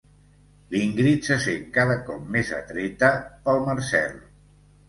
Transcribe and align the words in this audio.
L'Ingrid 0.75 1.27
se 1.29 1.37
sent 1.43 1.59
cada 1.77 1.97
cop 2.09 2.23
més 2.37 2.51
atreta 2.63 3.13
pel 3.47 3.63
Marcel. 3.71 4.21